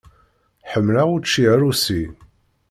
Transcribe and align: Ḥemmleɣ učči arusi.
Ḥemmleɣ 0.71 1.07
učči 1.15 1.41
arusi. 1.53 2.01